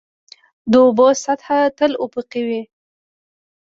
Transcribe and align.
د 0.71 0.73
اوبو 0.85 1.07
سطحه 1.23 1.59
تل 1.77 1.91
افقي 2.05 2.41
وي. 2.47 2.61